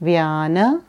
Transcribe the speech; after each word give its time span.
Viana 0.00 0.82